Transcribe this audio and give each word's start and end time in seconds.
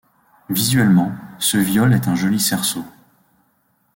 Visuellement, 0.49 1.11
ce 1.37 1.57
viol 1.57 1.93
est 1.93 2.07
un 2.07 2.15
joli 2.15 2.39
cerceau. 2.39 2.83